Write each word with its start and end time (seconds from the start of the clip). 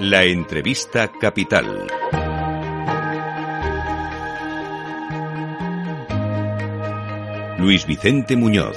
La 0.00 0.22
entrevista 0.22 1.10
capital. 1.10 1.88
Luis 7.58 7.84
Vicente 7.84 8.36
Muñoz. 8.36 8.76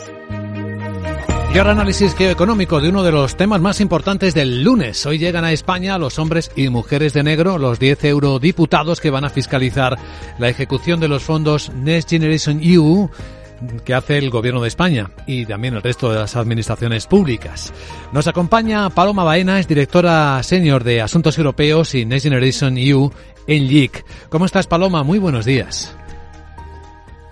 Y 1.54 1.58
ahora 1.60 1.74
análisis 1.74 2.16
geoeconómico 2.16 2.82
de 2.82 2.90
uno 2.90 3.04
de 3.04 3.12
los 3.12 3.38
temas 3.38 3.62
más 3.62 3.82
importantes 3.82 4.34
del 4.34 4.64
lunes. 4.64 5.06
Hoy 5.06 5.20
llegan 5.20 5.46
a 5.46 5.52
España 5.52 6.00
los 6.00 6.18
hombres 6.18 6.50
y 6.56 6.70
mujeres 6.70 7.14
de 7.14 7.22
negro, 7.22 7.60
los 7.60 7.78
10 7.78 8.06
eurodiputados 8.06 9.00
que 9.00 9.12
van 9.12 9.26
a 9.26 9.30
fiscalizar 9.30 10.00
la 10.40 10.50
ejecución 10.50 11.00
de 11.00 11.08
los 11.08 11.22
fondos 11.22 11.72
Next 11.72 12.10
Generation 12.10 12.60
EU 12.64 13.12
que 13.84 13.94
hace 13.94 14.18
el 14.18 14.30
Gobierno 14.30 14.62
de 14.62 14.68
España 14.68 15.12
y 15.28 15.46
también 15.46 15.76
el 15.76 15.82
resto 15.82 16.12
de 16.12 16.20
las 16.20 16.36
administraciones 16.36 17.08
públicas. 17.08 17.74
Nos 18.12 18.28
acompaña 18.28 18.90
Paloma 18.90 19.24
Baena, 19.24 19.60
es 19.60 19.68
directora 19.68 20.42
senior 20.44 20.84
de 20.84 21.02
Asuntos 21.02 21.38
Europeos 21.38 21.96
y 21.96 22.06
Next 22.06 22.24
Generation 22.24 22.78
EU 22.78 23.12
en 23.48 23.68
LIC. 23.68 24.06
¿Cómo 24.30 24.46
estás, 24.46 24.68
Paloma? 24.68 25.04
Muy 25.04 25.20
buenos 25.20 25.46
días. 25.46 25.96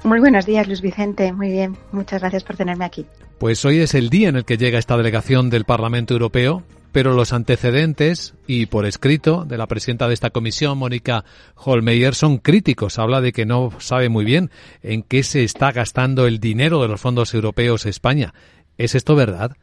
Muy 0.03 0.20
buenos 0.20 0.45
días, 0.45 0.65
Luis 0.67 0.81
Vicente. 0.81 1.34
Muy 1.34 1.51
bien. 1.51 1.77
Muchas 1.91 2.21
gracias 2.21 2.43
por 2.43 2.55
tenerme 2.55 2.85
aquí. 2.85 3.05
Pues 3.37 3.63
hoy 3.65 3.79
es 3.79 3.93
el 3.93 4.09
día 4.09 4.29
en 4.29 4.35
el 4.37 4.45
que 4.45 4.57
llega 4.57 4.79
esta 4.79 4.98
delegación 4.98 5.49
del 5.49 5.65
Parlamento 5.65 6.13
Europeo, 6.13 6.63
pero 6.91 7.13
los 7.13 7.34
antecedentes 7.34 8.34
y 8.48 8.66
por 8.66 8.85
escrito 8.85 9.45
de 9.45 9.57
la 9.57 9.67
presidenta 9.67 10.07
de 10.07 10.13
esta 10.13 10.31
comisión, 10.31 10.77
Mónica 10.77 11.23
Holmeyer, 11.55 12.15
son 12.15 12.38
críticos. 12.38 12.99
Habla 12.99 13.21
de 13.21 13.31
que 13.31 13.45
no 13.45 13.71
sabe 13.79 14.09
muy 14.09 14.25
bien 14.25 14.49
en 14.81 15.03
qué 15.03 15.23
se 15.23 15.43
está 15.43 15.71
gastando 15.71 16.25
el 16.25 16.39
dinero 16.39 16.81
de 16.81 16.88
los 16.88 17.02
fondos 17.02 17.34
europeos 17.34 17.85
España. 17.85 18.34
¿Es 18.77 18.95
esto 18.95 19.15
verdad? 19.15 19.55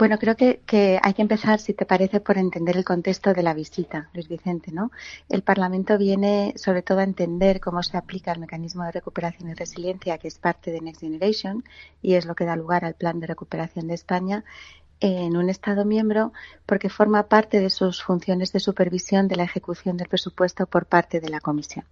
Bueno, 0.00 0.16
creo 0.16 0.34
que, 0.34 0.62
que, 0.64 0.98
hay 1.02 1.12
que 1.12 1.20
empezar, 1.20 1.60
si 1.60 1.74
te 1.74 1.84
parece, 1.84 2.20
por 2.20 2.38
entender 2.38 2.74
el 2.78 2.86
contexto 2.86 3.34
de 3.34 3.42
la 3.42 3.52
visita, 3.52 4.08
Luis 4.14 4.28
Vicente, 4.28 4.72
¿no? 4.72 4.90
El 5.28 5.42
Parlamento 5.42 5.98
viene 5.98 6.54
sobre 6.56 6.80
todo 6.80 7.00
a 7.00 7.04
entender 7.04 7.60
cómo 7.60 7.82
se 7.82 7.98
aplica 7.98 8.32
el 8.32 8.40
mecanismo 8.40 8.84
de 8.84 8.92
recuperación 8.92 9.50
y 9.50 9.54
resiliencia, 9.54 10.16
que 10.16 10.28
es 10.28 10.38
parte 10.38 10.70
de 10.70 10.80
Next 10.80 11.02
Generation, 11.02 11.64
y 12.00 12.14
es 12.14 12.24
lo 12.24 12.34
que 12.34 12.46
da 12.46 12.56
lugar 12.56 12.86
al 12.86 12.94
plan 12.94 13.20
de 13.20 13.26
recuperación 13.26 13.88
de 13.88 13.94
España, 13.94 14.42
en 15.00 15.36
un 15.36 15.48
Estado 15.48 15.84
miembro 15.84 16.32
porque 16.66 16.90
forma 16.90 17.24
parte 17.24 17.58
de 17.58 17.70
sus 17.70 18.02
funciones 18.02 18.52
de 18.52 18.60
supervisión 18.60 19.28
de 19.28 19.36
la 19.36 19.44
ejecución 19.44 19.96
del 19.96 20.08
presupuesto 20.08 20.66
por 20.66 20.86
parte 20.86 21.20
de 21.20 21.30
la 21.30 21.40
Comisión. 21.40 21.84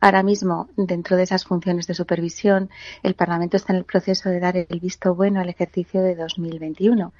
Ahora 0.00 0.22
mismo, 0.22 0.68
dentro 0.76 1.16
de 1.16 1.24
esas 1.24 1.44
funciones 1.44 1.86
de 1.86 1.94
supervisión, 1.94 2.70
el 3.02 3.14
Parlamento 3.14 3.56
está 3.56 3.72
en 3.72 3.78
el 3.78 3.84
proceso 3.84 4.28
de 4.28 4.40
dar 4.40 4.56
el 4.56 4.80
visto 4.80 5.14
bueno 5.14 5.40
al 5.40 5.48
ejercicio 5.48 6.02
de 6.02 6.14
2021. 6.14 7.12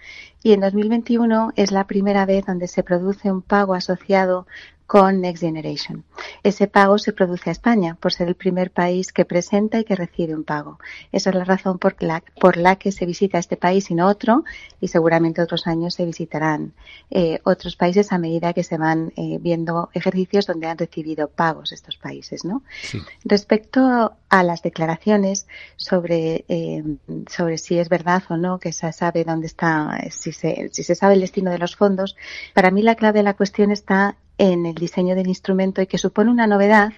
Y 0.43 0.53
en 0.53 0.61
2021 0.61 1.53
es 1.57 1.73
la 1.73 1.87
primera 1.87 2.27
vez 2.27 2.45
donde 2.47 2.69
se 2.69 2.83
produce 2.83 3.33
un 3.33 3.43
pago 3.43 3.75
asociado 3.75 4.47
con 4.93 5.23
Next 5.23 5.43
Generation. 5.43 6.05
Ese 6.43 6.67
pago 6.67 6.99
se 6.99 7.15
produce 7.15 7.49
a 7.49 7.53
España 7.53 7.97
por 7.99 8.13
ser 8.13 8.29
el 8.29 8.35
primer 8.35 8.71
país 8.71 9.11
que 9.11 9.25
presenta 9.25 9.79
y 9.79 9.85
que 9.85 9.97
recibe 9.97 10.35
un 10.35 10.45
pago. 10.45 10.79
Esa 11.13 11.31
es 11.31 11.37
la 11.37 11.45
razón 11.45 11.79
por 11.79 11.95
la, 12.03 12.23
por 12.39 12.59
la 12.59 12.77
que 12.77 12.93
se 12.93 13.07
visita 13.07 13.39
este 13.39 13.57
país 13.57 13.91
y 13.91 13.95
no 13.95 14.07
otro 14.07 14.45
y 14.83 14.89
seguramente 14.89 15.41
otros 15.41 15.67
años 15.67 15.95
se 15.95 16.05
visitarán 16.05 16.75
eh, 17.11 17.41
otros 17.45 17.75
países 17.75 18.13
a 18.13 18.19
medida 18.19 18.53
que 18.53 18.65
se 18.65 18.77
van 18.77 19.15
eh, 19.17 19.39
viendo 19.41 19.89
ejercicios 19.95 20.47
donde 20.47 20.67
han 20.67 20.77
recibido 20.77 21.27
pagos 21.29 21.73
estos 21.73 21.97
países. 21.97 22.45
¿no? 22.45 22.63
Sí. 22.83 23.01
Respecto 23.25 24.13
a 24.29 24.43
las 24.43 24.61
declaraciones 24.61 25.47
sobre, 25.77 26.45
eh, 26.49 26.85
sobre 27.31 27.57
si 27.57 27.79
es 27.79 27.89
verdad 27.89 28.25
o 28.29 28.37
no 28.37 28.59
que 28.59 28.75
se 28.75 28.93
sabe 28.93 29.25
dónde 29.25 29.47
está, 29.47 29.99
si 30.11 30.33
se, 30.33 30.69
si 30.71 30.83
se 30.83 30.95
sabe 30.95 31.15
el 31.15 31.23
destino 31.23 31.51
de 31.51 31.59
los 31.59 31.77
fondos, 31.77 32.15
para 32.53 32.71
mí 32.71 32.83
la 32.83 32.95
clave 32.95 33.21
de 33.21 33.23
la 33.23 33.33
cuestión 33.33 33.71
está 33.71 34.17
en 34.39 34.67
el 34.67 34.75
diseño 34.75 35.15
del 35.15 35.29
instrumento 35.29 35.83
y 35.83 35.87
que 35.87 35.99
supone 35.99 36.31
una 36.31 36.47
novedad 36.47 36.93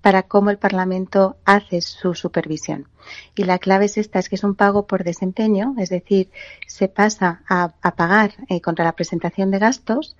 para 0.00 0.24
cómo 0.24 0.50
el 0.50 0.58
Parlamento 0.58 1.38
hace 1.46 1.80
su 1.80 2.14
supervisión. 2.14 2.88
Y 3.34 3.44
la 3.44 3.58
clave 3.58 3.86
es 3.86 3.96
esta, 3.96 4.18
es 4.18 4.28
que 4.28 4.34
es 4.34 4.44
un 4.44 4.54
pago 4.54 4.86
por 4.86 5.02
desempeño, 5.02 5.74
es 5.78 5.88
decir, 5.88 6.30
se 6.66 6.88
pasa 6.88 7.42
a, 7.48 7.70
pagar 7.96 8.34
eh, 8.50 8.60
contra 8.60 8.84
la 8.84 8.92
presentación 8.92 9.50
de 9.50 9.60
gastos 9.60 10.14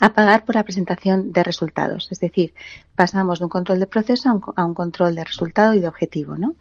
a 0.00 0.12
pagar 0.12 0.44
por 0.44 0.54
la 0.54 0.64
presentación 0.64 1.32
de 1.32 1.42
resultados. 1.42 2.08
Es 2.10 2.20
decir, 2.20 2.54
pasamos 2.94 3.38
de 3.38 3.44
un 3.44 3.50
control 3.50 3.78
de 3.78 3.86
proceso 3.86 4.40
a 4.56 4.64
un, 4.64 4.74
control 4.74 5.14
de 5.14 5.24
resultado 5.24 5.74
y 5.74 5.80
de 5.80 5.88
objetivo. 5.88 6.36
¿no? 6.36 6.54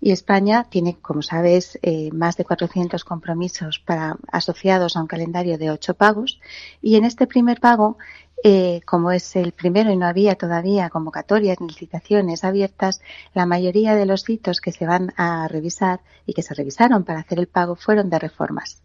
Y 0.00 0.12
España 0.12 0.64
tiene, 0.68 0.96
como 1.00 1.22
sabes, 1.22 1.78
eh, 1.82 2.10
más 2.12 2.36
de 2.36 2.44
400 2.44 3.04
compromisos 3.04 3.84
asociados 4.32 4.96
a 4.96 5.02
un 5.02 5.06
calendario 5.06 5.58
de 5.58 5.70
ocho 5.70 5.94
pagos. 5.94 6.40
Y 6.80 6.96
en 6.96 7.04
este 7.04 7.26
primer 7.26 7.60
pago 7.60 7.98
eh, 8.44 8.80
como 8.84 9.12
es 9.12 9.36
el 9.36 9.52
primero 9.52 9.90
y 9.90 9.96
no 9.96 10.06
había 10.06 10.34
todavía 10.34 10.90
convocatorias 10.90 11.60
ni 11.60 11.68
licitaciones 11.68 12.44
abiertas, 12.44 13.00
la 13.34 13.46
mayoría 13.46 13.94
de 13.94 14.06
los 14.06 14.28
hitos 14.28 14.60
que 14.60 14.72
se 14.72 14.86
van 14.86 15.12
a 15.16 15.46
revisar 15.48 16.00
y 16.26 16.34
que 16.34 16.42
se 16.42 16.54
revisaron 16.54 17.04
para 17.04 17.20
hacer 17.20 17.38
el 17.38 17.46
pago 17.46 17.76
fueron 17.76 18.10
de 18.10 18.18
reformas. 18.18 18.82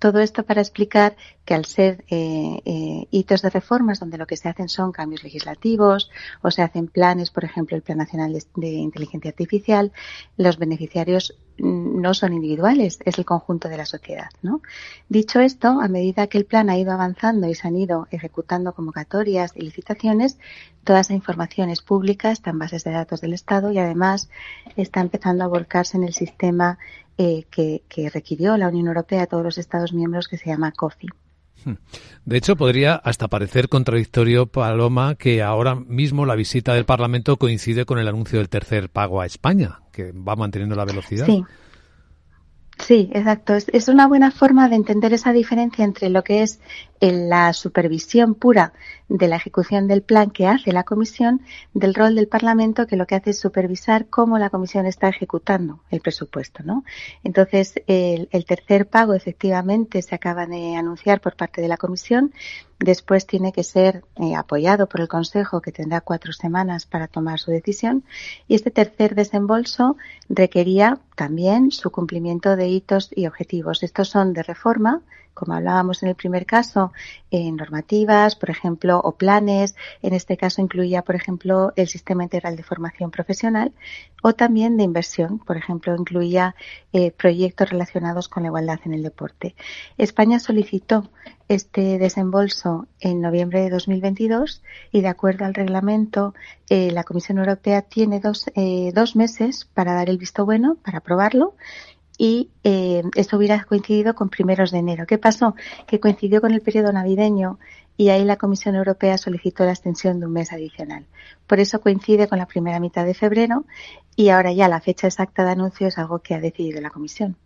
Todo 0.00 0.20
esto 0.20 0.44
para 0.44 0.62
explicar 0.62 1.14
que 1.44 1.52
al 1.52 1.66
ser 1.66 2.04
eh, 2.08 2.62
eh, 2.64 3.06
hitos 3.10 3.42
de 3.42 3.50
reformas 3.50 4.00
donde 4.00 4.16
lo 4.16 4.26
que 4.26 4.38
se 4.38 4.48
hacen 4.48 4.70
son 4.70 4.92
cambios 4.92 5.22
legislativos 5.22 6.10
o 6.40 6.50
se 6.50 6.62
hacen 6.62 6.86
planes, 6.86 7.30
por 7.30 7.44
ejemplo, 7.44 7.76
el 7.76 7.82
Plan 7.82 7.98
Nacional 7.98 8.32
de, 8.32 8.42
de 8.56 8.68
Inteligencia 8.68 9.30
Artificial, 9.30 9.92
los 10.38 10.56
beneficiarios 10.56 11.36
no 11.60 12.14
son 12.14 12.32
individuales, 12.32 12.98
es 13.04 13.18
el 13.18 13.24
conjunto 13.24 13.68
de 13.68 13.76
la 13.76 13.86
sociedad. 13.86 14.30
¿no? 14.42 14.62
Dicho 15.08 15.40
esto, 15.40 15.80
a 15.80 15.88
medida 15.88 16.26
que 16.26 16.38
el 16.38 16.44
plan 16.44 16.70
ha 16.70 16.78
ido 16.78 16.92
avanzando 16.92 17.48
y 17.48 17.54
se 17.54 17.68
han 17.68 17.76
ido 17.76 18.08
ejecutando 18.10 18.72
convocatorias 18.72 19.52
y 19.54 19.62
licitaciones, 19.62 20.38
toda 20.84 21.00
esa 21.00 21.14
información 21.14 21.70
es 21.70 21.82
pública, 21.82 22.30
está 22.30 22.50
en 22.50 22.58
bases 22.58 22.84
de 22.84 22.92
datos 22.92 23.20
del 23.20 23.34
Estado 23.34 23.70
y 23.70 23.78
además 23.78 24.30
está 24.76 25.00
empezando 25.00 25.44
a 25.44 25.48
volcarse 25.48 25.96
en 25.96 26.04
el 26.04 26.14
sistema 26.14 26.78
eh, 27.18 27.44
que, 27.50 27.82
que, 27.88 28.08
requirió 28.08 28.56
la 28.56 28.68
Unión 28.68 28.86
Europea 28.86 29.22
a 29.22 29.26
todos 29.26 29.44
los 29.44 29.58
Estados 29.58 29.92
miembros 29.92 30.26
que 30.26 30.38
se 30.38 30.46
llama 30.46 30.72
COFI. 30.72 31.08
De 32.24 32.36
hecho, 32.36 32.56
podría 32.56 32.94
hasta 32.94 33.28
parecer 33.28 33.68
contradictorio, 33.68 34.46
Paloma, 34.46 35.14
que 35.14 35.42
ahora 35.42 35.74
mismo 35.74 36.26
la 36.26 36.34
visita 36.34 36.74
del 36.74 36.84
Parlamento 36.84 37.36
coincide 37.36 37.84
con 37.84 37.98
el 37.98 38.08
anuncio 38.08 38.38
del 38.38 38.48
tercer 38.48 38.88
pago 38.88 39.20
a 39.20 39.26
España, 39.26 39.80
que 39.92 40.12
va 40.12 40.36
manteniendo 40.36 40.76
la 40.76 40.84
velocidad. 40.84 41.26
Sí. 41.26 41.42
Sí, 42.90 43.08
exacto. 43.12 43.54
Es, 43.54 43.86
una 43.86 44.08
buena 44.08 44.32
forma 44.32 44.68
de 44.68 44.74
entender 44.74 45.12
esa 45.12 45.32
diferencia 45.32 45.84
entre 45.84 46.08
lo 46.08 46.24
que 46.24 46.42
es 46.42 46.58
la 46.98 47.52
supervisión 47.52 48.34
pura 48.34 48.72
de 49.08 49.28
la 49.28 49.36
ejecución 49.36 49.86
del 49.86 50.02
plan 50.02 50.32
que 50.32 50.48
hace 50.48 50.72
la 50.72 50.82
Comisión 50.82 51.40
del 51.72 51.94
rol 51.94 52.16
del 52.16 52.26
Parlamento 52.26 52.88
que 52.88 52.96
lo 52.96 53.06
que 53.06 53.14
hace 53.14 53.30
es 53.30 53.38
supervisar 53.38 54.08
cómo 54.08 54.38
la 54.38 54.50
Comisión 54.50 54.86
está 54.86 55.08
ejecutando 55.08 55.84
el 55.92 56.00
presupuesto, 56.00 56.64
¿no? 56.64 56.82
Entonces, 57.22 57.74
el, 57.86 58.28
el 58.32 58.44
tercer 58.44 58.88
pago 58.88 59.14
efectivamente 59.14 60.02
se 60.02 60.16
acaba 60.16 60.46
de 60.46 60.74
anunciar 60.74 61.20
por 61.20 61.36
parte 61.36 61.62
de 61.62 61.68
la 61.68 61.76
Comisión. 61.76 62.32
Después 62.80 63.26
tiene 63.26 63.52
que 63.52 63.62
ser 63.62 64.04
eh, 64.16 64.34
apoyado 64.34 64.88
por 64.88 65.02
el 65.02 65.08
Consejo, 65.08 65.60
que 65.60 65.70
tendrá 65.70 66.00
cuatro 66.00 66.32
semanas 66.32 66.86
para 66.86 67.08
tomar 67.08 67.38
su 67.38 67.50
decisión. 67.50 68.04
Y 68.48 68.54
este 68.54 68.70
tercer 68.70 69.14
desembolso 69.14 69.98
requería 70.30 70.98
también 71.14 71.72
su 71.72 71.90
cumplimiento 71.90 72.56
de 72.56 72.68
hitos 72.68 73.10
y 73.14 73.26
objetivos. 73.26 73.82
Estos 73.82 74.08
son 74.08 74.32
de 74.32 74.42
reforma, 74.42 75.02
como 75.34 75.54
hablábamos 75.54 76.02
en 76.02 76.10
el 76.10 76.14
primer 76.14 76.46
caso, 76.46 76.92
en 77.30 77.56
normativas, 77.56 78.36
por 78.36 78.50
ejemplo, 78.50 79.00
o 79.02 79.12
planes. 79.12 79.74
En 80.02 80.14
este 80.14 80.36
caso 80.36 80.60
incluía, 80.60 81.02
por 81.02 81.14
ejemplo, 81.14 81.72
el 81.76 81.88
sistema 81.88 82.22
integral 82.22 82.56
de 82.56 82.62
formación 82.62 83.10
profesional 83.10 83.72
o 84.22 84.34
también 84.34 84.76
de 84.76 84.84
inversión. 84.84 85.38
Por 85.38 85.56
ejemplo, 85.56 85.94
incluía 85.96 86.54
eh, 86.92 87.10
proyectos 87.10 87.70
relacionados 87.70 88.28
con 88.28 88.42
la 88.42 88.48
igualdad 88.48 88.80
en 88.84 88.94
el 88.94 89.02
deporte. 89.02 89.54
España 89.96 90.38
solicitó 90.38 91.10
este 91.48 91.98
desembolso 91.98 92.86
en 93.00 93.20
noviembre 93.20 93.60
de 93.60 93.70
2022 93.70 94.62
y 94.92 95.00
de 95.00 95.08
acuerdo 95.08 95.44
al 95.44 95.54
reglamento 95.54 96.32
eh, 96.68 96.92
la 96.92 97.02
Comisión 97.02 97.38
Europea 97.38 97.82
tiene 97.82 98.20
dos, 98.20 98.46
eh, 98.54 98.92
dos 98.94 99.16
meses 99.16 99.68
para 99.74 99.94
dar 99.94 100.08
el 100.08 100.18
visto 100.18 100.44
bueno, 100.44 100.76
para 100.84 100.98
aprobarlo 100.98 101.54
y 102.20 102.50
eh, 102.64 103.02
esto 103.14 103.38
hubiera 103.38 103.64
coincidido 103.64 104.14
con 104.14 104.28
primeros 104.28 104.70
de 104.70 104.76
enero. 104.76 105.06
¿Qué 105.06 105.16
pasó? 105.16 105.54
Que 105.86 106.00
coincidió 106.00 106.42
con 106.42 106.52
el 106.52 106.60
periodo 106.60 106.92
navideño 106.92 107.58
y 107.96 108.10
ahí 108.10 108.26
la 108.26 108.36
Comisión 108.36 108.74
Europea 108.74 109.16
solicitó 109.16 109.64
la 109.64 109.70
extensión 109.70 110.20
de 110.20 110.26
un 110.26 110.34
mes 110.34 110.52
adicional. 110.52 111.06
Por 111.46 111.60
eso 111.60 111.80
coincide 111.80 112.28
con 112.28 112.36
la 112.36 112.44
primera 112.44 112.78
mitad 112.78 113.06
de 113.06 113.14
febrero 113.14 113.64
y 114.16 114.28
ahora 114.28 114.52
ya 114.52 114.68
la 114.68 114.82
fecha 114.82 115.06
exacta 115.06 115.46
de 115.46 115.52
anuncio 115.52 115.86
es 115.86 115.96
algo 115.96 116.18
que 116.18 116.34
ha 116.34 116.40
decidido 116.40 116.82
la 116.82 116.90
Comisión. 116.90 117.36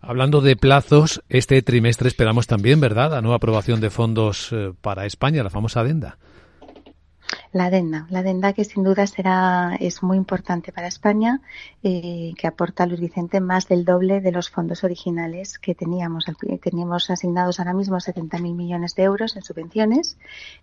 Hablando 0.00 0.40
de 0.40 0.56
plazos, 0.56 1.22
este 1.28 1.62
trimestre 1.62 2.08
esperamos 2.08 2.48
también, 2.48 2.80
¿verdad?, 2.80 3.12
la 3.12 3.22
nueva 3.22 3.36
aprobación 3.36 3.80
de 3.80 3.90
fondos 3.90 4.48
eh, 4.50 4.72
para 4.80 5.06
España, 5.06 5.44
la 5.44 5.50
famosa 5.50 5.80
adenda. 5.82 6.18
La 7.56 7.66
adenda, 7.66 8.06
la 8.10 8.18
adenda 8.18 8.52
que 8.52 8.66
sin 8.66 8.84
duda 8.84 9.06
será 9.06 9.78
es 9.80 10.02
muy 10.02 10.18
importante 10.18 10.72
para 10.72 10.88
España, 10.88 11.40
eh, 11.82 12.34
que 12.36 12.46
aporta 12.46 12.82
a 12.82 12.86
Luis 12.86 13.00
Vicente 13.00 13.40
más 13.40 13.66
del 13.66 13.86
doble 13.86 14.20
de 14.20 14.30
los 14.30 14.50
fondos 14.50 14.84
originales 14.84 15.58
que 15.58 15.74
teníamos. 15.74 16.26
Teníamos 16.60 17.08
asignados 17.08 17.58
ahora 17.58 17.72
mismo 17.72 17.96
70.000 17.96 18.54
millones 18.54 18.94
de 18.94 19.04
euros 19.04 19.36
en 19.36 19.42
subvenciones 19.42 20.18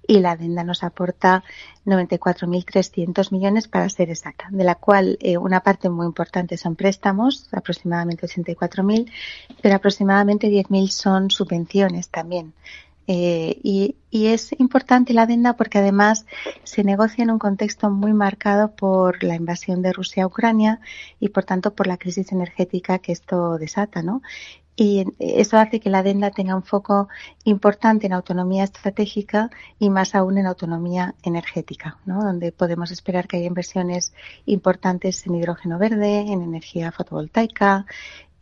y 0.06 0.19
la 0.19 0.34
adenda 0.34 0.63
nos 0.63 0.84
aporta 0.84 1.44
94.300 1.88 3.31
millones 3.31 3.68
para 3.68 3.90
ser 3.90 4.12
exacta, 4.12 4.45
de 4.51 4.63
la 4.63 4.75
cual 4.75 5.18
eh, 5.19 5.40
una 5.40 5.62
parte 5.62 5.90
muy 5.90 6.06
importante 6.06 6.57
son 6.57 6.75
préstamos, 6.75 7.50
aproximadamente 7.54 8.28
84.000, 8.28 9.12
pero 9.63 9.75
aproximadamente 9.78 10.48
10.000 10.48 10.90
son 10.90 11.31
subvenciones 11.31 12.10
también. 12.10 12.54
Eh, 13.08 13.60
y, 13.64 13.96
es 14.12 14.52
importante 14.60 15.14
la 15.14 15.24
adenda 15.24 15.54
porque 15.58 15.80
además 15.80 16.26
se 16.64 16.84
negocia 16.84 17.24
en 17.24 17.32
un 17.32 17.40
contexto 17.40 17.90
muy 17.90 18.14
marcado 18.14 18.76
por 18.76 19.24
la 19.24 19.36
invasión 19.36 19.82
de 19.82 19.92
Rusia 19.92 20.24
a 20.24 20.28
Ucrania 20.28 20.80
y 21.20 21.30
por 21.30 21.44
tanto 21.44 21.74
por 21.74 21.88
la 21.88 21.98
crisis 21.98 22.32
energética 22.32 23.00
que 23.00 23.12
esto 23.12 23.58
desata, 23.58 24.04
¿no? 24.04 24.22
Y 24.76 25.06
eso 25.20 25.58
hace 25.58 25.80
que 25.80 25.92
la 25.92 26.00
adenda 26.00 26.32
tenga 26.32 26.56
un 26.56 26.64
foco 26.64 27.08
importante 27.44 28.08
en 28.08 28.14
autonomía 28.14 28.64
estratégica 28.64 29.52
y 29.78 29.92
más 29.92 30.16
aún 30.16 30.40
en 30.40 30.48
autonomía 30.48 31.14
energética, 31.22 32.00
¿no? 32.06 32.24
donde 32.24 32.52
podemos 32.52 32.90
esperar 32.90 33.28
que 33.28 33.38
haya 33.38 33.46
inversiones 33.46 34.14
importantes 34.48 35.28
en 35.28 35.36
hidrógeno 35.36 35.78
verde, 35.78 36.22
en 36.22 36.42
energía 36.42 36.92
fotovoltaica, 36.92 37.86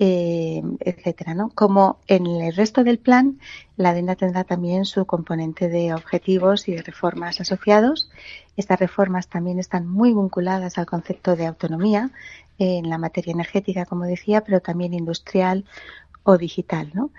eh, 0.03 0.63
etcétera, 0.79 1.35
¿no? 1.35 1.51
Como 1.53 1.99
en 2.07 2.25
el 2.25 2.55
resto 2.55 2.83
del 2.83 2.97
plan, 2.97 3.39
la 3.77 3.91
adenda 3.91 4.15
tendrá 4.15 4.43
también 4.43 4.85
su 4.85 5.05
componente 5.05 5.69
de 5.69 5.93
objetivos 5.93 6.67
y 6.67 6.71
de 6.71 6.81
reformas 6.81 7.39
asociados. 7.39 8.09
Estas 8.57 8.79
reformas 8.79 9.27
también 9.27 9.59
están 9.59 9.87
muy 9.87 10.11
vinculadas 10.11 10.79
al 10.79 10.87
concepto 10.87 11.35
de 11.35 11.45
autonomía 11.45 12.09
en 12.57 12.89
la 12.89 12.97
materia 12.97 13.33
energética, 13.33 13.85
como 13.85 14.05
decía, 14.05 14.41
pero 14.41 14.59
también 14.59 14.95
industrial 14.95 15.65
o 16.23 16.37
digital. 16.37 16.91
¿no? 16.93 17.11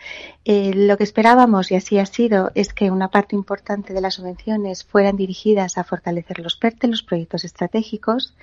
Eh, 0.45 0.73
lo 0.75 0.97
que 0.97 1.05
esperábamos, 1.05 1.71
y 1.71 1.77
así 1.77 1.99
ha 1.99 2.07
sido, 2.07 2.53
es 2.55 2.73
que 2.73 2.91
una 2.91 3.09
parte 3.09 3.35
importante 3.37 3.93
de 3.93 4.01
las 4.01 4.15
subvenciones 4.15 4.85
fueran 4.85 5.17
dirigidas 5.17 5.79
a 5.79 5.85
fortalecer 5.85 6.39
los 6.39 6.57
PERTE, 6.57 6.89
los 6.89 7.03
proyectos 7.03 7.45
estratégicos, 7.45 8.35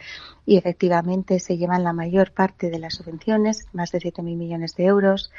y 0.45 0.57
efectivamente 0.57 1.39
se 1.39 1.57
llevan 1.57 1.83
la 1.83 1.93
mayor 1.93 2.31
parte 2.31 2.69
de 2.69 2.79
las 2.79 2.95
subvenciones, 2.95 3.67
más 3.71 3.91
de 3.91 3.99
7.000 3.99 4.35
millones 4.35 4.75
de 4.75 4.85
euros, 4.85 5.31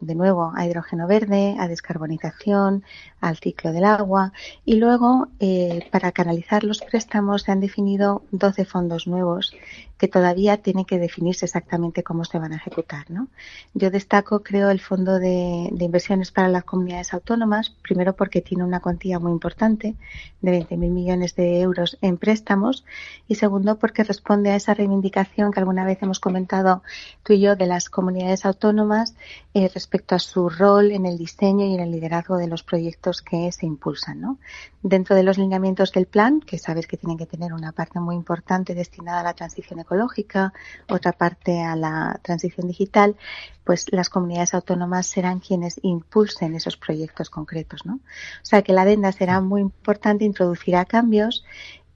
de, 0.00 0.14
nuevo 0.14 0.52
a 0.54 0.66
hidrógeno 0.66 1.06
verde, 1.06 1.56
a 1.58 1.68
descarbonización, 1.68 2.84
al 3.20 3.36
ciclo 3.36 3.72
del 3.72 3.84
agua, 3.84 4.32
y 4.64 4.74
luego 4.76 5.28
eh, 5.40 5.88
para 5.90 6.12
canalizar 6.12 6.64
los 6.64 6.80
préstamos 6.80 7.42
se 7.42 7.52
han 7.52 7.60
definido 7.60 8.22
12 8.30 8.64
fondos 8.64 9.06
nuevos 9.06 9.54
que 10.00 10.08
todavía 10.08 10.56
tienen 10.56 10.86
que 10.86 10.98
definirse 10.98 11.44
exactamente 11.44 12.02
cómo 12.02 12.24
se 12.24 12.38
van 12.38 12.54
a 12.54 12.56
ejecutar. 12.56 13.10
¿no? 13.10 13.28
Yo 13.74 13.90
destaco, 13.90 14.42
creo, 14.42 14.70
el 14.70 14.80
Fondo 14.80 15.18
de, 15.18 15.68
Inversiones 15.78 16.30
para 16.30 16.48
las 16.48 16.64
Comunidades 16.64 17.12
Autónomas, 17.12 17.74
primero 17.82 18.14
porque 18.14 18.40
tiene 18.40 18.64
una 18.64 18.80
cuantía 18.80 19.18
muy 19.18 19.30
importante 19.30 19.96
de 20.40 20.50
20.000 20.58 20.76
millones 20.90 21.36
de 21.36 21.60
euros 21.60 21.98
en 22.00 22.16
préstamos 22.16 22.86
y 23.28 23.34
segundo 23.34 23.78
porque 23.78 24.02
responde 24.02 24.50
a 24.50 24.56
esa 24.56 24.72
reivindicación 24.72 25.52
que 25.52 25.60
alguna 25.60 25.84
vez 25.84 25.98
hemos 26.00 26.18
comentado 26.18 26.82
tú 27.22 27.34
y 27.34 27.40
yo 27.40 27.54
de 27.54 27.66
las 27.66 27.90
comunidades 27.90 28.46
autónomas 28.46 29.14
eh, 29.52 29.68
respecto 29.72 30.14
a 30.14 30.18
su 30.18 30.48
rol 30.48 30.90
en 30.92 31.06
el 31.06 31.16
diseño 31.16 31.64
y 31.66 31.74
en 31.74 31.80
el 31.80 31.90
liderazgo 31.90 32.36
de 32.36 32.46
los 32.46 32.62
proyectos 32.62 33.22
que 33.22 33.50
se 33.52 33.66
impulsan. 33.66 34.20
¿no? 34.20 34.38
Dentro 34.82 35.16
de 35.16 35.22
los 35.22 35.38
lineamientos 35.38 35.92
del 35.92 36.06
plan, 36.06 36.40
que 36.40 36.58
sabes 36.58 36.86
que 36.86 36.96
tienen 36.96 37.18
que 37.18 37.26
tener 37.26 37.52
una 37.52 37.72
parte 37.72 38.00
muy 38.00 38.14
importante 38.14 38.74
destinada 38.74 39.20
a 39.20 39.24
la 39.24 39.34
transición 39.34 39.80
ecológica, 39.80 40.52
otra 40.88 41.12
parte 41.12 41.62
a 41.62 41.76
la 41.76 42.18
transición 42.22 42.68
digital, 42.68 43.16
pues 43.64 43.86
las 43.92 44.10
comunidades 44.10 44.54
autónomas 44.54 45.06
serán 45.06 45.40
quienes 45.40 45.78
impulsen 45.82 46.54
esos 46.54 46.76
proyectos 46.76 47.30
concretos, 47.30 47.86
¿no? 47.86 47.94
O 47.94 48.44
sea 48.44 48.62
que 48.62 48.72
la 48.72 48.82
adenda 48.82 49.12
será 49.12 49.40
muy 49.40 49.60
importante, 49.60 50.24
introducirá 50.24 50.84
cambios 50.84 51.44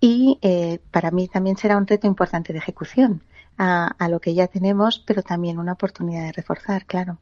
y 0.01 0.39
eh, 0.43 0.81
para 0.91 1.11
mí 1.11 1.29
también 1.29 1.57
será 1.57 1.77
un 1.77 1.87
reto 1.87 2.07
importante 2.07 2.53
de 2.53 2.59
ejecución. 2.59 3.23
A, 3.57 3.87
a, 3.99 4.09
lo 4.09 4.19
que 4.19 4.35
ya 4.35 4.49
tenemos, 4.49 4.99
pero 4.99 5.23
también 5.23 5.59
una 5.59 5.73
oportunidad 5.73 6.25
de 6.25 6.33
reforzar, 6.33 6.87
claro. 6.87 7.19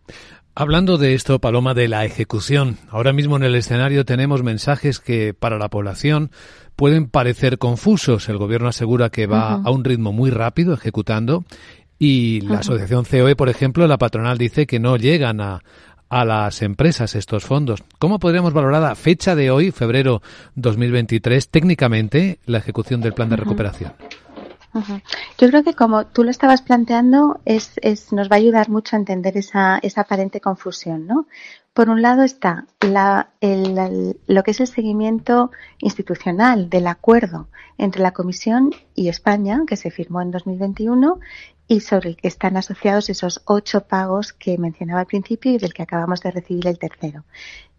Hablando 0.55 0.99
de 0.99 1.15
esto, 1.15 1.39
Paloma, 1.39 1.73
de 1.73 1.89
la 1.89 2.05
ejecución, 2.05 2.77
ahora 2.91 3.13
mismo 3.13 3.37
en 3.37 3.43
el 3.43 3.55
escenario 3.55 4.05
tenemos 4.05 4.43
mensajes 4.43 5.01
que 5.01 5.33
para 5.33 5.59
la 5.59 5.69
población 5.69 6.31
pueden 6.77 7.09
parecer 7.09 7.57
confusos. 7.57 8.29
El 8.29 8.37
gobierno 8.37 8.69
asegura 8.69 9.09
que 9.09 9.27
va 9.27 9.55
a 9.55 9.71
un 9.71 9.83
ritmo 9.83 10.13
muy 10.13 10.31
rápido 10.31 10.75
ejecutando 10.75 11.45
y 11.99 12.41
la 12.43 12.59
asociación 12.59 13.05
COE, 13.05 13.37
por 13.37 13.49
ejemplo, 13.49 13.87
la 13.87 13.97
patronal 13.97 14.37
dice 14.37 14.67
que 14.67 14.79
no 14.79 14.97
llegan 14.97 15.41
a, 15.41 15.63
a 16.11 16.27
las 16.27 16.61
empresas 16.61 17.15
estos 17.15 17.45
fondos. 17.45 17.83
¿Cómo 17.99 18.19
podríamos 18.19 18.53
valorar 18.53 18.85
a 18.85 18.95
fecha 18.95 19.35
de 19.35 19.51
hoy, 19.51 19.71
febrero 19.71 20.21
2023, 20.57 21.49
técnicamente 21.49 22.41
la 22.45 22.59
ejecución 22.59 23.01
del 23.01 23.15
plan 23.15 23.31
de 23.31 23.37
recuperación? 23.37 23.93
Yo 25.39 25.49
creo 25.49 25.63
que 25.63 25.75
como 25.75 26.07
tú 26.07 26.25
lo 26.25 26.31
estabas 26.31 26.63
planteando, 26.63 27.41
es, 27.45 27.73
es, 27.83 28.13
nos 28.13 28.31
va 28.31 28.37
a 28.37 28.39
ayudar 28.39 28.71
mucho 28.71 28.97
a 28.97 28.99
entender 28.99 29.37
esa, 29.37 29.79
esa 29.83 30.03
aparente 30.03 30.41
confusión, 30.41 31.07
¿no? 31.07 31.27
Por 31.75 31.89
un 31.89 32.03
lado 32.03 32.23
está 32.23 32.67
la, 32.81 33.31
lo 33.41 34.43
que 34.43 34.51
es 34.51 34.61
el 34.61 34.67
seguimiento 34.67 35.51
institucional 35.79 36.69
del 36.69 36.87
acuerdo 36.87 37.49
entre 37.79 38.03
la 38.03 38.13
Comisión 38.13 38.73
y 38.95 39.09
España, 39.09 39.63
que 39.67 39.77
se 39.77 39.91
firmó 39.91 40.21
en 40.21 40.31
2021, 40.31 41.19
y 41.69 41.81
sobre 41.81 42.11
el 42.11 42.17
que 42.17 42.29
están 42.29 42.59
asociados 42.59 43.09
esos 43.09 43.41
ocho 43.47 43.87
pagos 43.87 44.35
que 44.35 44.59
mencionaba 44.59 45.01
al 45.01 45.07
principio 45.07 45.53
y 45.53 45.59
del 45.59 45.73
que 45.73 45.83
acabamos 45.83 46.21
de 46.21 46.31
recibir 46.31 46.67
el 46.67 46.79
tercero. 46.79 47.25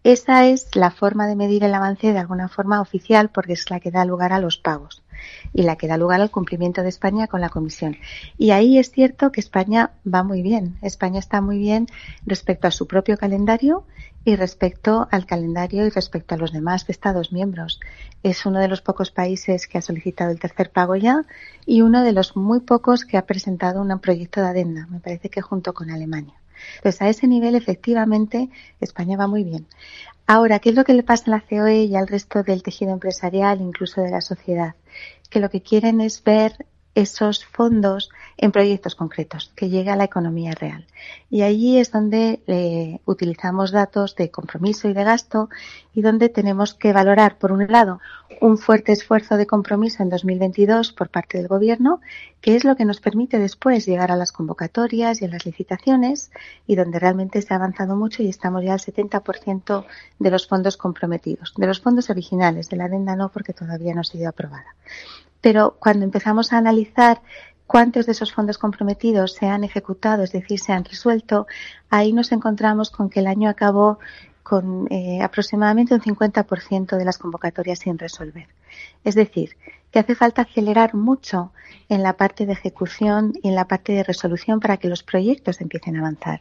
Esa 0.02 0.46
es 0.46 0.74
la 0.74 0.90
forma 0.90 1.28
de 1.28 1.36
medir 1.36 1.62
el 1.62 1.74
avance 1.74 2.12
de 2.12 2.18
alguna 2.18 2.48
forma 2.48 2.80
oficial 2.80 3.30
porque 3.30 3.52
es 3.52 3.70
la 3.70 3.78
que 3.78 3.92
da 3.92 4.04
lugar 4.04 4.32
a 4.32 4.40
los 4.40 4.58
pagos 4.58 5.03
y 5.52 5.62
la 5.62 5.76
que 5.76 5.88
da 5.88 5.96
lugar 5.96 6.20
al 6.20 6.30
cumplimiento 6.30 6.82
de 6.82 6.88
España 6.88 7.26
con 7.26 7.40
la 7.40 7.48
Comisión. 7.48 7.96
Y 8.38 8.50
ahí 8.50 8.78
es 8.78 8.90
cierto 8.90 9.32
que 9.32 9.40
España 9.40 9.92
va 10.06 10.22
muy 10.22 10.42
bien. 10.42 10.76
España 10.82 11.18
está 11.18 11.40
muy 11.40 11.58
bien 11.58 11.86
respecto 12.26 12.68
a 12.68 12.70
su 12.70 12.86
propio 12.86 13.16
calendario 13.16 13.84
y 14.24 14.36
respecto 14.36 15.06
al 15.10 15.26
calendario 15.26 15.86
y 15.86 15.90
respecto 15.90 16.34
a 16.34 16.38
los 16.38 16.52
demás 16.52 16.86
Estados 16.88 17.32
miembros. 17.32 17.80
Es 18.22 18.46
uno 18.46 18.58
de 18.58 18.68
los 18.68 18.80
pocos 18.80 19.10
países 19.10 19.66
que 19.66 19.78
ha 19.78 19.82
solicitado 19.82 20.30
el 20.30 20.40
tercer 20.40 20.70
pago 20.70 20.96
ya 20.96 21.24
y 21.66 21.82
uno 21.82 22.02
de 22.02 22.12
los 22.12 22.36
muy 22.36 22.60
pocos 22.60 23.04
que 23.04 23.16
ha 23.16 23.26
presentado 23.26 23.82
un 23.82 23.98
proyecto 23.98 24.40
de 24.40 24.48
adenda. 24.48 24.86
Me 24.90 25.00
parece 25.00 25.28
que 25.28 25.42
junto 25.42 25.74
con 25.74 25.90
Alemania. 25.90 26.34
Entonces, 26.76 27.02
a 27.02 27.08
ese 27.08 27.26
nivel, 27.26 27.54
efectivamente, 27.54 28.48
España 28.80 29.16
va 29.16 29.26
muy 29.26 29.44
bien. 29.44 29.66
Ahora, 30.26 30.58
¿qué 30.58 30.70
es 30.70 30.74
lo 30.74 30.84
que 30.84 30.94
le 30.94 31.02
pasa 31.02 31.24
a 31.26 31.30
la 31.30 31.40
COE 31.40 31.84
y 31.84 31.96
al 31.96 32.08
resto 32.08 32.42
del 32.42 32.62
tejido 32.62 32.92
empresarial, 32.92 33.60
incluso 33.60 34.00
de 34.00 34.10
la 34.10 34.22
sociedad? 34.22 34.74
Que 35.28 35.40
lo 35.40 35.50
que 35.50 35.62
quieren 35.62 36.00
es 36.00 36.24
ver 36.24 36.66
esos 36.94 37.44
fondos 37.44 38.10
en 38.36 38.52
proyectos 38.52 38.94
concretos, 38.94 39.52
que 39.54 39.68
llegue 39.68 39.90
a 39.90 39.96
la 39.96 40.04
economía 40.04 40.52
real. 40.52 40.86
Y 41.30 41.42
allí 41.42 41.78
es 41.78 41.90
donde 41.90 42.40
eh, 42.46 43.00
utilizamos 43.04 43.72
datos 43.72 44.16
de 44.16 44.30
compromiso 44.30 44.88
y 44.88 44.92
de 44.92 45.04
gasto 45.04 45.48
y 45.94 46.02
donde 46.02 46.28
tenemos 46.28 46.74
que 46.74 46.92
valorar, 46.92 47.38
por 47.38 47.52
un 47.52 47.66
lado, 47.70 48.00
un 48.40 48.58
fuerte 48.58 48.92
esfuerzo 48.92 49.36
de 49.36 49.46
compromiso 49.46 50.02
en 50.02 50.08
2022 50.08 50.92
por 50.92 51.08
parte 51.08 51.38
del 51.38 51.48
Gobierno, 51.48 52.00
que 52.40 52.56
es 52.56 52.64
lo 52.64 52.76
que 52.76 52.84
nos 52.84 53.00
permite 53.00 53.38
después 53.38 53.86
llegar 53.86 54.10
a 54.10 54.16
las 54.16 54.32
convocatorias 54.32 55.22
y 55.22 55.24
a 55.24 55.28
las 55.28 55.46
licitaciones 55.46 56.30
y 56.66 56.76
donde 56.76 56.98
realmente 56.98 57.40
se 57.42 57.54
ha 57.54 57.56
avanzado 57.56 57.96
mucho 57.96 58.22
y 58.22 58.28
estamos 58.28 58.64
ya 58.64 58.72
al 58.72 58.80
70% 58.80 59.84
de 60.18 60.30
los 60.30 60.46
fondos 60.48 60.76
comprometidos. 60.76 61.54
De 61.56 61.66
los 61.66 61.80
fondos 61.80 62.10
originales, 62.10 62.68
de 62.68 62.76
la 62.76 62.84
adenda 62.84 63.16
no, 63.16 63.30
porque 63.30 63.52
todavía 63.52 63.94
no 63.94 64.00
ha 64.00 64.04
sido 64.04 64.28
aprobada 64.28 64.74
pero 65.44 65.76
cuando 65.78 66.06
empezamos 66.06 66.54
a 66.54 66.56
analizar 66.56 67.20
cuántos 67.66 68.06
de 68.06 68.12
esos 68.12 68.32
fondos 68.32 68.56
comprometidos 68.56 69.34
se 69.34 69.44
han 69.44 69.62
ejecutado, 69.62 70.22
es 70.22 70.32
decir, 70.32 70.58
se 70.58 70.72
han 70.72 70.86
resuelto, 70.86 71.46
ahí 71.90 72.14
nos 72.14 72.32
encontramos 72.32 72.88
con 72.88 73.10
que 73.10 73.20
el 73.20 73.26
año 73.26 73.50
acabó 73.50 73.98
con 74.42 74.86
eh, 74.90 75.20
aproximadamente 75.22 75.92
un 75.92 76.00
50% 76.00 76.96
de 76.96 77.04
las 77.04 77.18
convocatorias 77.18 77.80
sin 77.80 77.98
resolver. 77.98 78.48
Es 79.04 79.14
decir, 79.14 79.58
que 79.90 79.98
hace 79.98 80.14
falta 80.14 80.42
acelerar 80.42 80.94
mucho 80.94 81.52
en 81.90 82.02
la 82.02 82.14
parte 82.14 82.46
de 82.46 82.54
ejecución 82.54 83.34
y 83.42 83.48
en 83.48 83.54
la 83.54 83.66
parte 83.66 83.92
de 83.92 84.02
resolución 84.02 84.60
para 84.60 84.78
que 84.78 84.88
los 84.88 85.02
proyectos 85.02 85.60
empiecen 85.60 85.96
a 85.96 86.00
avanzar. 86.00 86.40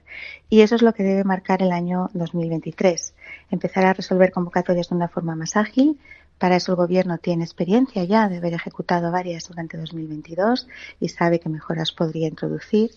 Y 0.50 0.62
eso 0.62 0.75
es 0.75 0.81
lo 0.81 0.93
que 0.93 1.03
debe 1.03 1.25
marcar 1.25 1.62
el 1.62 1.74
año 1.74 2.10
2023. 2.13 3.13
Empezar 3.51 3.86
a 3.86 3.93
resolver 3.93 4.31
convocatorias 4.31 4.89
de 4.89 4.95
una 4.95 5.10
forma 5.10 5.36
más 5.36 5.57
ágil, 5.57 6.00
para 6.37 6.55
eso 6.55 6.71
el 6.71 6.75
Gobierno 6.75 7.17
tiene 7.17 7.43
experiencia 7.43 8.03
ya 8.03 8.27
de 8.27 8.37
haber 8.37 8.53
ejecutado 8.53 9.11
varias 9.11 9.47
durante 9.47 9.77
2022 9.77 10.67
y 10.99 11.09
sabe 11.09 11.39
qué 11.39 11.49
mejoras 11.49 11.91
podría 11.91 12.27
introducir. 12.27 12.91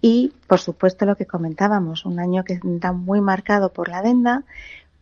Y, 0.00 0.32
por 0.46 0.60
supuesto, 0.60 1.06
lo 1.06 1.16
que 1.16 1.26
comentábamos, 1.26 2.04
un 2.04 2.20
año 2.20 2.44
que 2.44 2.54
está 2.54 2.92
muy 2.92 3.20
marcado 3.20 3.72
por 3.72 3.88
la 3.88 3.98
adenda, 3.98 4.44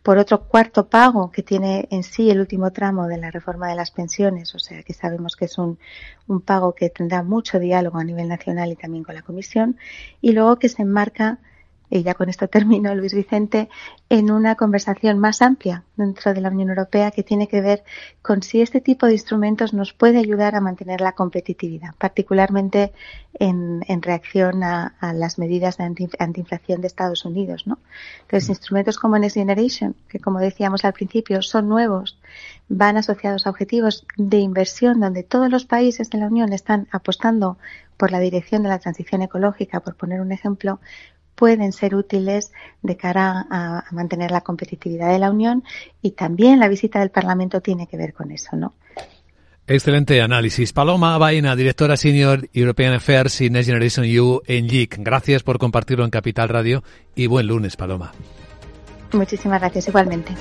por 0.05 0.19
otro 0.19 0.45
cuarto 0.45 0.89
pago 0.89 1.31
que 1.31 1.43
tiene 1.43 1.89
en 1.91 2.03
sí 2.03 2.31
el 2.31 2.39
último 2.39 2.71
tramo 2.73 3.07
de 3.09 3.17
la 3.17 3.31
reforma 3.31 3.69
de 3.69 3.75
las 3.75 3.91
pensiones, 3.91 4.55
o 4.55 4.59
sea 4.59 4.83
que 4.83 4.93
sabemos 4.93 5.35
que 5.35 5.47
es 5.47 5.57
un, 5.57 5.79
un 6.29 6.43
pago 6.43 6.75
que 6.75 6.91
tendrá 6.91 7.23
mucho 7.23 7.59
diálogo 7.59 7.99
a 7.99 8.05
nivel 8.05 8.29
nacional 8.29 8.71
y 8.71 8.77
también 8.77 9.03
con 9.03 9.15
la 9.15 9.23
Comisión, 9.23 9.79
y 10.21 10.33
luego 10.33 10.59
que 10.59 10.69
se 10.69 10.83
enmarca 10.83 11.39
y 11.99 12.03
ya 12.03 12.15
con 12.15 12.29
esto 12.29 12.49
termino, 12.49 12.93
Luis 12.95 13.15
Vicente, 13.15 13.69
en 14.09 14.33
una 14.33 14.57
conversación 14.57 15.21
más 15.21 15.41
amplia 15.43 15.85
dentro 15.97 16.35
de 16.35 16.41
la 16.41 16.49
Unión 16.49 16.71
Europea 16.71 17.13
que 17.13 17.23
tiene 17.23 17.47
que 17.47 17.61
ver 17.61 17.85
con 18.21 18.43
si 18.43 18.61
este 18.61 18.81
tipo 18.81 19.07
de 19.07 19.13
instrumentos 19.13 19.73
nos 19.73 19.93
puede 19.93 20.19
ayudar 20.19 20.57
a 20.57 20.61
mantener 20.61 21.01
la 21.01 21.13
competitividad, 21.13 21.95
particularmente 21.97 22.93
en, 23.35 23.85
reacción 24.03 24.65
a, 24.65 24.95
las 25.15 25.39
medidas 25.39 25.77
de 25.77 25.85
antiinflación 26.19 26.81
de 26.81 26.89
Estados 26.89 27.25
Unidos. 27.25 27.65
¿no? 27.67 27.79
Entonces, 28.23 28.49
instrumentos 28.49 28.99
como 28.99 29.17
Next 29.17 29.37
Generation, 29.37 29.95
que 30.09 30.19
como 30.19 30.41
decíamos 30.41 30.85
al 30.85 30.95
principio, 30.95 31.43
son 31.43 31.69
nuevos, 31.69 32.19
van 32.69 32.97
asociados 32.97 33.47
a 33.47 33.51
objetivos 33.51 34.05
de 34.17 34.39
inversión 34.39 34.99
donde 34.99 35.23
todos 35.23 35.49
los 35.49 35.65
países 35.65 36.11
de 36.11 36.19
la 36.19 36.27
Unión 36.27 36.53
están 36.53 36.89
apostando 36.91 37.57
por 37.97 38.11
la 38.11 38.19
dirección 38.19 38.63
de 38.63 38.69
la 38.69 38.79
transición 38.79 39.23
ecológica, 39.23 39.81
por 39.81 39.95
poner 39.95 40.21
un 40.21 40.33
ejemplo, 40.33 40.81
pueden 41.35 41.73
ser 41.73 41.95
útiles 41.95 42.53
de 42.83 42.97
cara 42.97 43.47
a, 43.51 43.85
mantener 43.91 44.31
la 44.31 44.43
competitividad 44.43 45.13
de 45.13 45.19
la 45.19 45.31
Unión 45.31 45.65
y 46.03 46.13
también 46.13 46.61
la 46.61 46.69
visita 46.69 47.01
del 47.01 47.11
Parlamento 47.11 47.61
tiene 47.61 47.87
que 47.87 47.97
ver 47.97 48.13
con 48.13 48.31
eso, 48.31 48.57
¿no? 48.57 48.75
Excelente 49.67 50.21
análisis. 50.21 50.75
Paloma 50.75 51.17
Baena, 51.17 51.57
directora 51.57 51.97
senior 51.97 52.49
European 52.53 52.93
Affairs 52.93 53.41
y 53.41 53.49
Next 53.49 53.69
Generation 53.69 54.05
EU 54.05 54.43
en 54.47 54.69
JIC. 54.69 54.99
Gracias 54.99 55.43
por 55.43 55.59
compartirlo 55.59 56.05
en 56.05 56.11
Capital 56.11 56.51
Radio 56.51 56.85
y 57.15 57.27
buen 57.29 57.47
lunes, 57.47 57.77
Paloma. 57.77 58.13
Muchísimas 59.13 59.61
gracias, 59.61 59.89
igualmente. 59.89 60.35